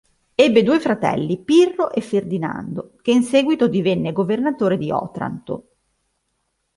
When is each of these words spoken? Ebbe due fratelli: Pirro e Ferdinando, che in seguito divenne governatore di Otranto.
Ebbe 0.33 0.63
due 0.63 0.79
fratelli: 0.79 1.37
Pirro 1.37 1.91
e 1.91 2.01
Ferdinando, 2.01 2.93
che 3.03 3.11
in 3.11 3.21
seguito 3.21 3.67
divenne 3.67 4.11
governatore 4.13 4.79
di 4.79 4.89
Otranto. 4.89 5.67